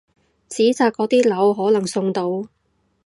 [0.49, 2.47] 紙紮嗰啲樓可能送到！